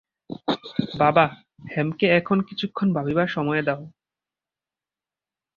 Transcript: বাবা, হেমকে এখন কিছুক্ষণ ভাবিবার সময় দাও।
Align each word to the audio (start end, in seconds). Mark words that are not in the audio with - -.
বাবা, 0.99 1.25
হেমকে 1.71 2.05
এখন 2.09 2.37
কিছুক্ষণ 2.41 2.87
ভাবিবার 2.93 3.27
সময় 3.27 3.61
দাও। 3.61 3.81